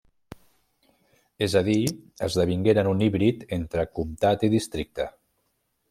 [1.47, 1.75] És a dir,
[2.29, 5.11] esdevingueren un híbrid entre comtat i districte.